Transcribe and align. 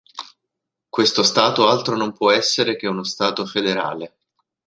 Questo 0.89 1.21
Stato 1.21 1.67
altro 1.69 1.95
non 1.95 2.11
può 2.11 2.31
essere 2.31 2.75
che 2.75 2.87
uno 2.87 3.03
Stato 3.03 3.45
federale. 3.45 4.15